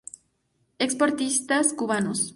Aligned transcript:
Expo 0.85 1.03
Artistas 1.05 1.73
Cubanos. 1.79 2.19